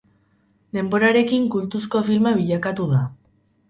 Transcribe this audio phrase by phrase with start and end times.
[0.77, 3.09] Denborarekin kultuzko filma bilakatu da.